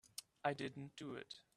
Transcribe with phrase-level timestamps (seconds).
[0.43, 1.35] I didn't do it.